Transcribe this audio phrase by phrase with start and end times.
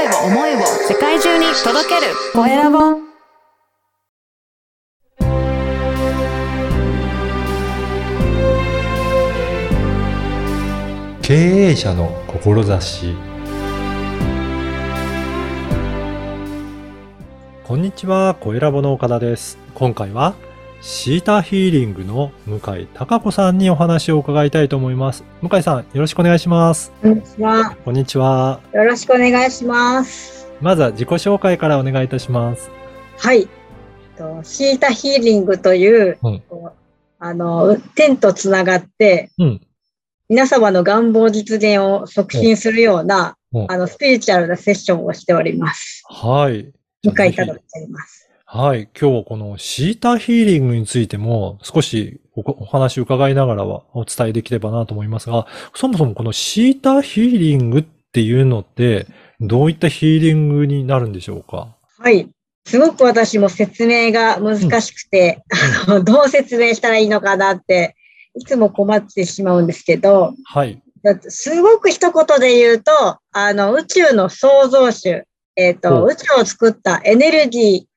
[0.00, 2.14] 声を思いを世界中に届ける。
[2.32, 2.78] コエラボ。
[11.20, 13.14] 経営者の志。
[17.64, 19.58] こんにちは、コエラボの岡田です。
[19.74, 20.34] 今回は
[20.82, 25.24] シータヒーリングの向井貴子さんにお話を伺いたいと思います。
[25.42, 26.90] 向井さん、よろしくお願いします。
[27.02, 27.76] こんにちは。
[27.84, 28.60] こんにちは。
[28.72, 30.50] よろしくお願いします。
[30.62, 32.70] まずは自己紹介からお願いいたします。
[33.18, 33.46] はい。
[34.16, 36.42] とシータヒーリングという、うん
[37.18, 39.60] あの、天とつながって、うん。
[40.30, 46.02] 皆様の願望実現を促進するような、うんあの、スピリチュアルなセッションをしております。
[46.08, 46.72] はい。
[47.04, 48.19] 向井太郎と言います。
[48.52, 48.88] はい。
[49.00, 59.06] 今日はこのシータヒーリングについても少しおお話を伺いながらはお伝えできればなと思いますが、そもそもこのシータヒーリングっていうのって
[59.38, 61.76] どういったヒーリングになるんでしょうか？
[62.00, 62.28] はい。
[62.64, 65.44] すごく私も説明が難しくて、
[65.86, 67.94] あのどう説明したらいいのかなって、
[68.34, 70.82] いつも困ってしまうんですけど、はい。
[71.04, 72.90] だってすごく一言で言うと、
[73.30, 75.22] あの、宇宙の創造主、
[75.54, 77.89] えっ、ほと、う宇宙を作ったエネルギー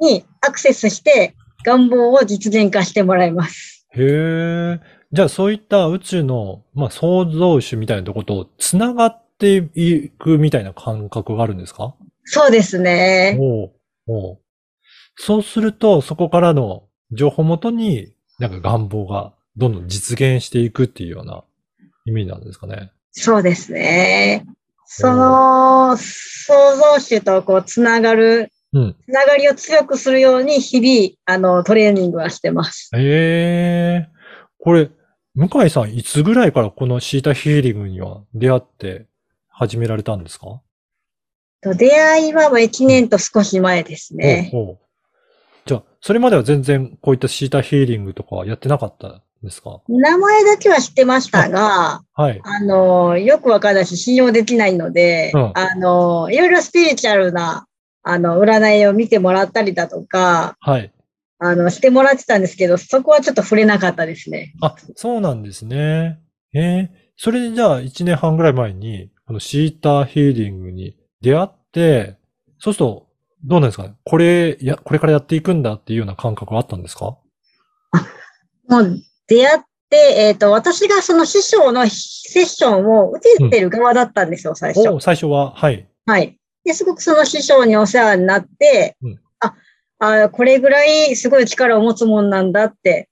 [0.00, 3.86] にアクセスして願望を実現化してもらいます。
[3.90, 4.80] へえ。
[5.12, 11.94] じゃあそういった宇宙の、まあ、創造主みたいなとことつながっていくみたいな感覚があるんですか？
[12.24, 13.36] そうですね。
[13.40, 13.72] おう
[14.06, 14.38] おう
[15.16, 21.44] そうすると、そこからの情報をもとに、なんか願望がどんどん実現していくっていうような
[22.04, 22.90] 意味なんですかね。
[23.12, 24.44] そうですね。
[24.86, 28.48] その創造主とこうつながる、うん。
[29.04, 32.90] つながりを強くするように日々、あの、トレーニングはしてます。
[32.94, 34.08] ええ
[34.58, 34.90] これ、
[35.34, 39.06] 向井さん、いつぐらいからこのシータヒーリングには出会って
[39.48, 40.60] 始められたんですか？
[41.62, 44.48] と出会いはもう1年と少し前ですね。
[44.52, 44.78] ほうほう
[45.66, 49.80] じゃあ、それまでは全然こういったシータヒーリングとかはやってなかったんですか？
[49.88, 52.40] 名前だけは知ってましたが、はい。
[52.44, 57.66] あの、よくわかんないし、信用できないので、うんあの、いろいろスピリチュアルな、
[58.04, 60.92] あの、占いを見てもらったりだとか、はい。
[61.38, 64.52] あの、してもらってたんですけど、そこはちょっと触れなかったですね。
[64.62, 66.20] あ、そうなんですね。
[66.54, 72.16] ええそれでじゃあ1年半ぐらい前に、このシータヒーリングに出会って、
[72.58, 73.06] そうすると、
[73.44, 73.84] どうなんですか？
[73.84, 77.16] ねこれ、や、これからやっていくんだっていうような感覚はあったんですか？
[78.68, 79.60] もう、出会っ
[79.90, 84.88] て、えっ、と、私がその師匠のセッションを受けてる側だったんですよ、最初。
[84.88, 85.88] お最初は、はい。
[86.06, 86.38] はい。
[86.64, 89.54] で、すごくその師匠にお世話になって、うんあ、
[90.24, 93.08] あ、これぐらいすごい力を持つもんなんだって、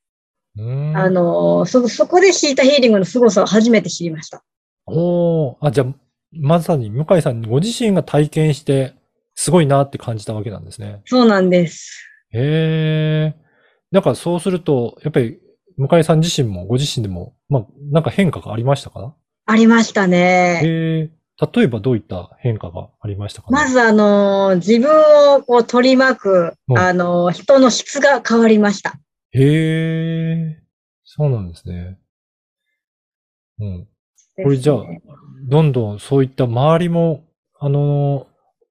[0.58, 4.42] あの、そ、そこでシータヒーリングの凄さを初めて知りました。
[4.86, 5.94] おーあ、じゃあ、
[6.32, 8.94] まさに向井さんご自身が体験して、
[9.34, 11.00] すごいなって感じたわけなんですね。
[11.06, 12.06] そうなんです。
[12.32, 13.42] へえ。
[13.90, 15.38] なんかそうすると、やっぱり、
[15.76, 19.14] 向井さん自身も、ご自身でも、まあ、なんか変化がありましたか？
[19.46, 20.60] ありましたね。
[20.62, 21.10] へえ。
[21.54, 23.52] 例えばどういった変化がありましたかね？
[23.52, 28.94] まずあの、自分をこう取り巻く、うんあの、人の質が変わりました。
[29.32, 30.62] へえ。
[31.04, 31.98] そうなんですね。
[33.60, 33.88] うん。
[34.44, 35.02] これじゃあね
[35.48, 37.24] どんどんそういった周りも、
[37.58, 38.28] あの、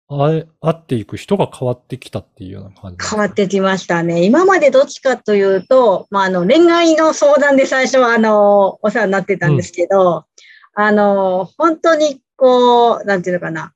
[0.10, 4.26] あえ、会っていく人が変わってきたっていうような感じ変わってきましたね。
[4.26, 10.26] 今までどっちかというと、まあ、あの、恋愛の相談で最初は、あの、お世話になってたんですけど、
[10.74, 13.72] あの、本当にこう、なんていうのかな。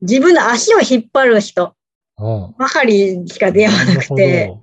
[0.00, 1.74] 自分の足を引っ張る人
[2.16, 2.54] うん。
[2.56, 4.54] ばかりしか出会わなくて。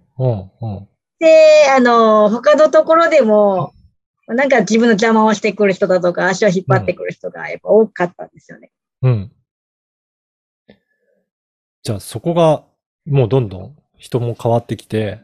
[1.19, 3.73] で、あの、他のところでも、
[4.27, 8.71] なんか自分の邪魔をしてくる人だとか、足を引っ張ってくる人がやっぱ多かったんですよね。
[9.01, 9.31] うん。
[11.83, 12.63] じゃあそこが、
[13.05, 15.19] もうどんどん人も変わってきて、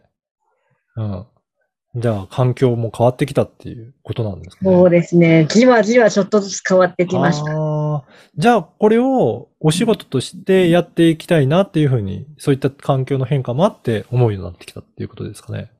[0.97, 1.25] うん。
[1.95, 4.71] じゃあ環境も変わってきたっていうことなんですかね。
[4.71, 5.47] そうですね。
[5.49, 7.51] じわじわちょっとずつ変わってきました。
[8.07, 8.13] ああ。
[8.35, 15.71] じゃあこれをお仕事としてやっていきたいなっていうふうに、そういった環境の変化もあって思うようになってきたっていうことですかね。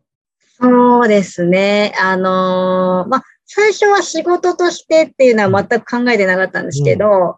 [0.62, 1.94] そうですね。
[2.02, 7.38] あのーまあ、最初は仕事としてっていうのは全く考えてなかったんですけど、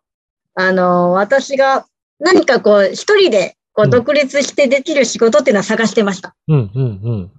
[0.55, 1.85] あのー私が
[2.19, 6.35] 何かこう、一人でこううん独立してできる仕事っていうのは探してました。
[6.47, 7.31] うん、うん、うん。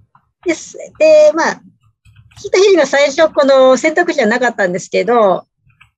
[0.45, 0.77] です。
[0.99, 1.61] で、まあ、
[2.41, 5.45] ヒートヒーリが最初この選択肢はなかったんですけど、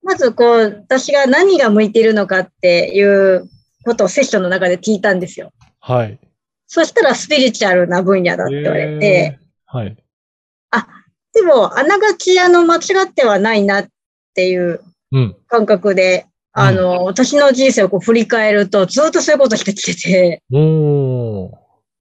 [0.06, 3.48] まずこう、私が何が向いているのかっていう
[3.84, 5.52] ことをセッションの中で聞いたんですよ。
[5.80, 6.18] はい。
[6.66, 9.46] そしたらスピリチュアルな分野だって言われて、えー
[9.78, 9.96] はい。
[11.36, 13.86] でも、あながちあの間違ってはないなっ
[14.34, 14.80] ていう
[15.12, 15.36] うん。
[15.48, 20.42] 感覚で、あの、私の人生をこう振り返ると、ずっとそういうことしてきてて。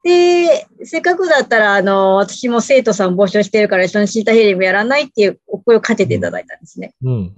[0.03, 6.93] で、せっかくだったら、あの、私も生徒さん募集してるから一緒にシータヒーリングやらないっていうお声をかけていただいたんですね。
[7.03, 7.35] うん。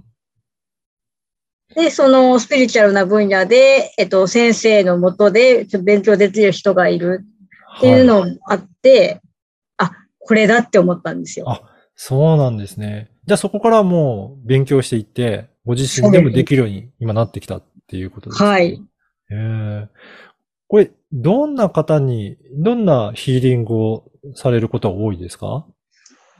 [1.74, 7.24] で、そのスピリチュアルな分野で、えっと、先生のもとで勉強できる人がいる
[7.78, 9.20] っていうのもあって、
[9.76, 11.48] あ、これだって思ったんですよ。
[11.48, 11.62] あ
[12.00, 13.10] そうなんですね。
[13.26, 18.48] じゃあそこからもう勉強していって、ご自身でもできるように今なってきたっていうことですね。
[18.48, 18.72] はい。
[18.72, 18.78] へ
[19.30, 19.88] え。
[20.68, 24.04] これ、どんな方に、どんなヒーリングを
[24.34, 25.66] されることが多いですか？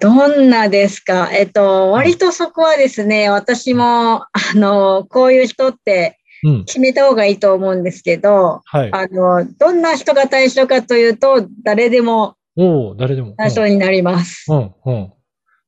[0.00, 1.31] どんなですか？
[1.33, 6.65] えっと、割とそこはですね、私も、あの、こういう人ってうん。
[6.67, 8.91] 決めた方がいいと思うんですけど、はい。
[8.93, 13.35] あの、どんな人が対象かというと、誰でもおお誰でも。
[13.37, 14.47] 対象になります。
[14.49, 15.12] うん、うん。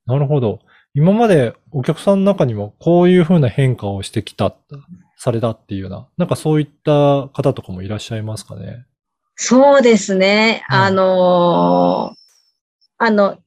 [0.07, 0.61] なるほど。
[0.95, 4.55] 今までお客さんの中にもこういうふうな変化をしてきた、
[5.17, 8.87] されたっていうような、なんかそういった方とかもいらっしゃいますかね？
[9.35, 10.63] そうですね。
[10.71, 12.17] うんあのー
[13.03, 13.39] あの、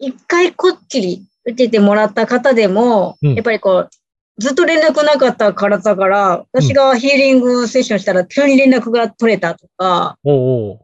[0.00, 3.34] 一回こっきり受けてもらった方でも、うん。
[3.34, 3.90] やっぱりこう、
[4.38, 10.80] ずっと連絡なかったからだから、私がヒーリングセッションしたら急に連絡が取れたとか、おうおう。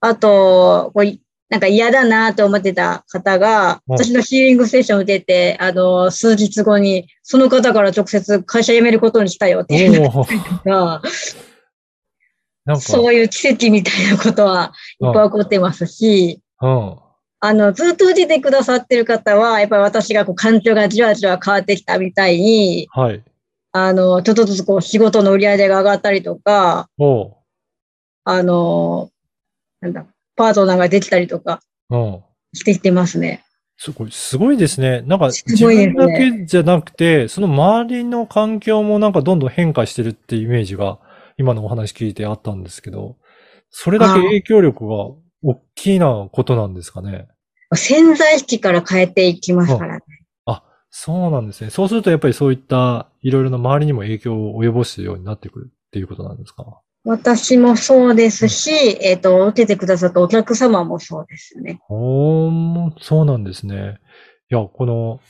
[0.00, 3.96] あと、こういなんか嫌だなと思ってた方が、うん。
[3.96, 10.10] 私のヒーリングセッションを受けて、あの、数日後に、その方から直接会社辞めることにしたよっていう。
[10.64, 11.00] が、
[12.66, 16.98] なんか、そういう奇跡みたいなことはいっぱい起こってますし、うん。
[17.46, 23.22] あの、ずっと受けてくださってる方は、やっぱり私がこう環境がじわじわ変わってきたみたいに、はい。
[23.72, 27.34] あの、ちょっとずつこう仕事の売り上げが上がったりとか、おう。
[28.24, 29.10] あの、
[29.82, 30.06] なんだ、
[30.36, 31.60] パートナーができたりとか
[31.90, 32.22] うん。
[32.54, 33.44] してきてますね。
[33.76, 35.02] すごい、すごいですね。
[35.02, 40.98] なんか、す自分だけじゃなくて、その周りの環境もなんかどんどん変化してるってイメージが、
[41.36, 43.18] 今のお話聞いてあったんですけど、
[43.68, 44.94] それだけ影響力が
[45.42, 47.28] 大きなことなんですかね。
[47.74, 50.02] 潜在意識から変えていきますからね。
[50.96, 51.70] そうなんですね。
[51.70, 56.64] そうするとやっぱりそういったいろいろな周りにも影響を及ぼすようになってくるっていうことなんですか？
[57.04, 58.70] 私もそうですし、
[59.02, 61.80] えっ、と、受けてくださったお客様もそうですね。
[61.82, 62.50] ほー
[62.90, 63.98] ん、そうなんですね。
[64.52, 65.20] いや、この、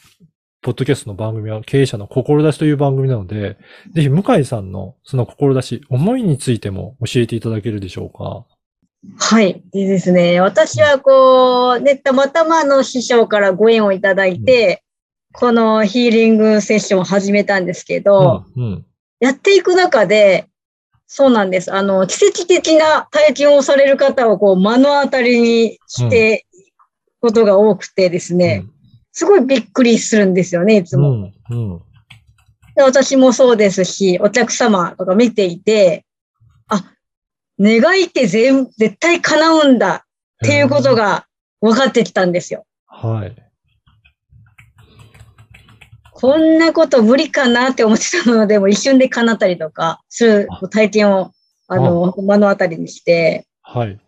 [0.61, 3.57] ポッドキャストの番組は経営者の志という番組なので、
[3.93, 8.45] ぜひ向井さんのその志、思いについても教えていただけるでしょうか？
[9.19, 9.63] はい。
[9.73, 10.41] いいですね。
[10.41, 14.83] 私はこう、ね、たまたまあの師匠からご縁をいただいて、
[15.33, 18.87] このヒーリングセッションを始めたんですけど、うん、うん。
[19.21, 20.47] やっていく中で、
[21.07, 21.73] そうなんです。
[21.73, 26.47] あの、奇跡的な体験をされる方をこう目の当たりにして、
[27.21, 28.65] ことが多くてですね、
[29.13, 31.11] すごいびっくりするんですよね、いつうん、も。
[31.11, 31.83] うん、うん。
[32.77, 36.14] で私もそうですし、お客様とか見ていて、あ、
[37.59, 40.05] 願いって全絶対叶うんだ
[40.45, 41.27] っていうことが
[41.61, 42.67] 分かってきたんですよ。
[42.87, 43.35] はい。
[46.13, 51.33] こんなこと無理かなって思ってたので、も一瞬で叶ったりとかする体験を、
[51.67, 53.99] あの、目の当たりにして、はい。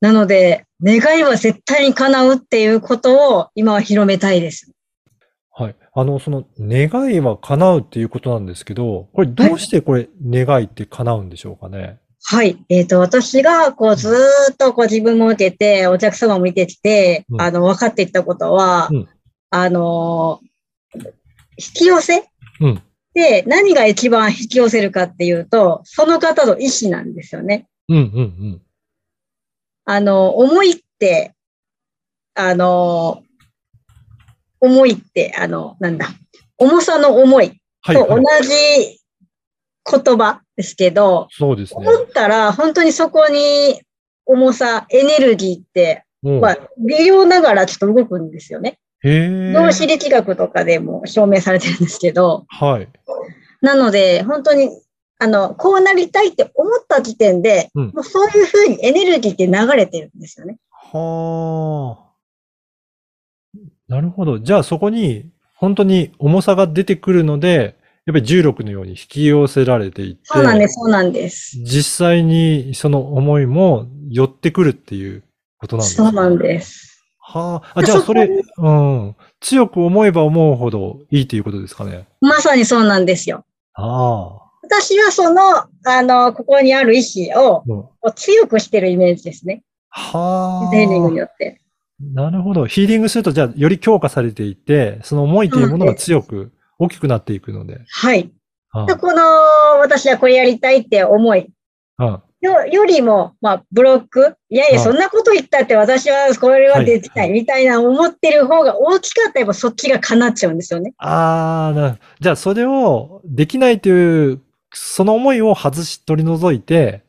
[0.00, 4.70] なので、願いは絶対に叶うっていうことを今は広めたいです。
[5.50, 5.76] はい。
[5.92, 11.78] あの、その願いは叶うっていうことなんですけど、これどうしてこれ願いって叶うんでしょうかね？
[11.78, 11.98] はい。
[12.68, 19.08] えっ、と、私が、こう、ずーっと、こう、自分も受けて、お客様も見てきて、うんあの、分かっていったことは、うん
[19.50, 20.48] あのー
[21.58, 22.24] 引き寄せ
[22.60, 22.82] うん。
[23.14, 27.66] で、何が一番引き寄せるかっていうと、その方の意思なんですよね。
[27.88, 28.62] うん、うん、うん。
[29.84, 31.34] あの、思いって、
[32.34, 33.24] あの、
[34.60, 36.08] 思いって、あの、なんだ、
[36.58, 38.42] 重さの思いはい、と同はい。
[38.44, 38.97] じ
[39.90, 41.88] 言葉ですけど、そうですね。
[41.88, 43.82] 思ったら、本当にそこに
[44.26, 48.78] 重さ、エネルギーって、うんまあ、微量ながらちょっと動くんですよね。
[49.00, 49.52] へえ。
[49.52, 52.88] 量子力学とかでも証明されてるんですけど、はい。
[53.60, 54.70] なので、本当に、
[55.20, 60.58] あの、こうなりたいって思った時点で、うんもうそういうふうにエネルギーって流れてるんですよね。
[60.70, 62.08] はあ。
[63.88, 64.38] なるほど。
[64.38, 67.77] じゃあそこに本当に重さが出てくるので、
[68.08, 71.58] やっぱり重力のように引き寄せられていって、そうなんです、そうなんです。
[71.58, 75.24] 実際にその思いも寄ってくるっていう
[75.58, 77.04] ことなんですそうなんです。
[77.18, 77.80] はあ。
[77.80, 78.70] あ、じゃあそれ、そう
[79.10, 79.16] ん。
[79.40, 82.08] 強く思えば思うほどいいということですかね。
[82.22, 83.44] まさにそうなんですよ。
[83.74, 84.50] ああ。
[84.62, 89.64] 私はその、あの、ここにある意志をうん強くしてるイメージですね。
[89.90, 90.70] はあ。
[90.70, 91.60] トレーニングによって。
[92.00, 92.64] なるほど。
[92.64, 97.80] ヒーリングすると、じゃあ、より強化されていって、その思いというものが強く、大きくなっていくので。
[97.88, 98.22] はい。
[98.22, 98.38] うん
[98.86, 99.22] でこの、
[99.80, 101.48] 私はこれやりたいって思い、
[101.98, 102.22] うん。
[102.40, 110.94] よよりも、まあ、ブロック、いやいや、うんそんなこと言ったって私はこれはできなはいいみたいな思ってる方が大きかったら、やっぱそっちが叶っちゃうんですよね。
[110.98, 114.40] ああ、なじゃあそれをできないという、
[114.72, 117.02] その思いを外し、取り除いて、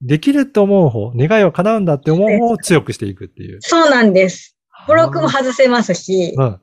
[0.00, 3.58] できると思う方、願いは叶うんだって思う方を強くしていくっていう。
[3.60, 4.56] そうなんです。
[4.86, 6.60] ブロックも外せますし、うん、うん。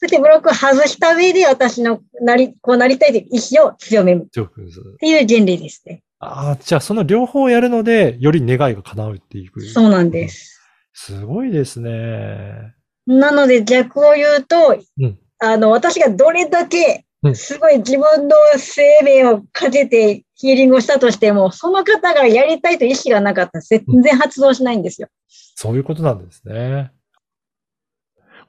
[0.00, 4.26] そしてブロックを外した上で私のなり、こうなりたいという意志を強めるっ。
[4.30, 6.02] ていう原理ですね。
[6.20, 9.60] ああ、じゃあその両方やるので、より願いが叶うっていう。
[9.60, 10.58] そうなんです。
[10.94, 12.74] すごいですね。
[13.06, 25.08] なので逆を言うと、うんあの、私がどれだけうんすごい自分の生命をかけてヒーリングをしたとしても、その方がやりたいという意思がなかったら全然発動しないんですよ。
[25.28, 26.90] そういうことなんですね。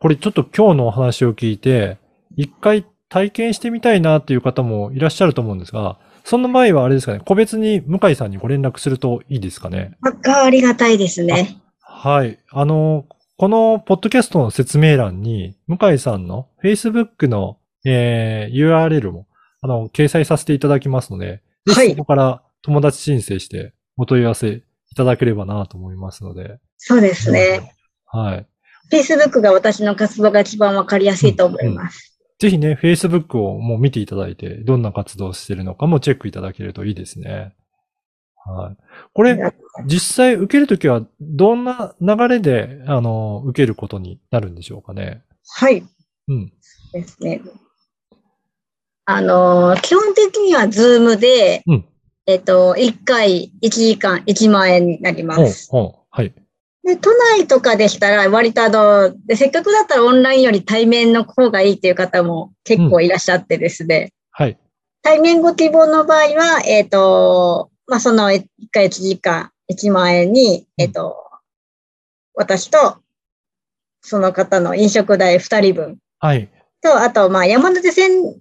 [0.02, 1.98] これちょっと今日のお話を聞いて、
[2.36, 9.96] 一回体験してみたいなっていう方もいらっしゃると思うんですが、そんな場合はあれですかね、個別に向井さんにご連絡するといいですかね？
[10.28, 11.62] あありがたいですね。
[11.80, 12.40] はい。
[12.50, 13.06] あの、
[13.38, 19.28] このポッドキャストの説明欄に、向井さんの Facebook の、えー URL も、
[19.62, 26.58] あの、掲載させていただきますので、ぜはいひそこから友達申請してお問い合わせいただければなと思いますので。
[26.78, 27.76] そうですね。
[28.08, 28.48] はい。
[28.92, 32.18] Facebook が私の活動が一番わかりやすいと思います。
[32.40, 37.54] ぜひね、Facebook をもう見ていただいて、どんな活動をしているのかもチェックいただけるといいですね。
[38.44, 38.78] はい。
[39.14, 39.40] これ、
[39.86, 45.24] 実際受けるときは、どんな流れで、あの、受けることになるんでしょうかね。
[45.48, 45.84] はい。
[46.28, 46.52] うん。
[46.94, 47.42] ですね。
[49.06, 51.86] あのー基本的にはズームで、うん
[52.28, 55.70] えっと、1回1時間1万円になります。
[55.74, 56.34] はい。
[56.84, 64.14] で、都内とかでしたら、割とあの、で、せっかくだったらオンラインより対面の方がいいっていう方も結構いらっしゃってですね。
[64.32, 64.58] はい。
[65.04, 71.16] 対面ご希望の場合は、えっ、と、まあ、その1回1時間1万円に、えっ、と、
[72.34, 72.98] 私と、
[74.02, 76.50] その方の飲食代2人分はい。
[76.82, 78.36] と、あと、まあ、山手線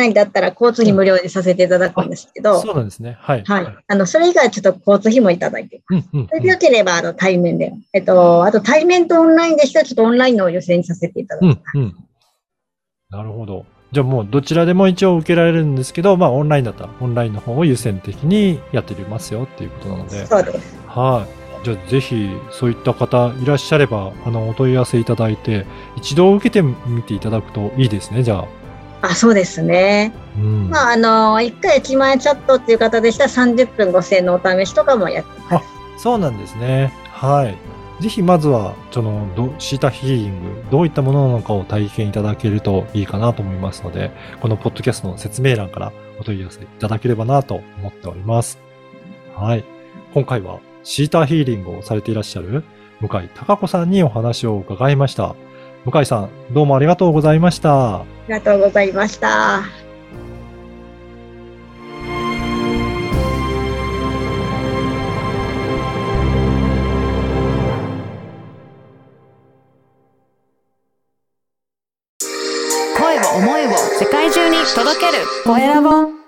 [0.00, 3.16] 内だったら交通費無料でさせていただくんですけど、そうなんですね。
[3.20, 3.44] はい。
[3.44, 3.76] はい。
[3.86, 7.72] あの、それ以外はちょっと交通費もいただいてうんうんうんそれでよければ、あの、対面で。
[7.92, 11.78] えっと、あと対面とオンラインでしたら、ちょっとオンラインのを優先させていただきうます。
[11.78, 11.96] ん、うん。
[13.10, 13.66] なるほど。
[13.92, 20.26] じゃあもうどちらでも一応受けられるんですけど、まあオンラインだったらオンラインの方を優先的にやってますよっていうことなので。
[20.26, 20.76] そうです。
[20.86, 21.64] はい。
[21.64, 25.66] じゃあぜひそういった方いらっしゃれば、あの、お問い合わせいただいて、
[25.96, 28.59] 一度受けてみていただくといいですね、じゃあ。
[29.02, 30.12] あ、そうですね。
[30.36, 30.70] うん。
[30.70, 35.66] まあ、あの、1回1万円チャットっていう方でしたら30分5000円のお試しとかもやってます。
[36.02, 36.92] そうなんですね。
[37.06, 38.02] はい。
[38.02, 48.58] ぜひまずは、その、どシータヒーリング、どういったものなのかを体験いただけるといいかなと思いますので、このポッドキャストの説明欄からお問い合わせいただければなと思っております。
[49.34, 49.64] はい。
[50.14, 52.64] 今回はシータヒーリングをされていらっしゃる
[53.00, 55.34] 向井貴子さんにお話を伺いました。
[55.84, 58.00] 向井さん、どうもありがとうございました。
[58.00, 59.62] ありがとうございました。
[72.98, 76.19] 声を思いを世界中に届けるコエラボ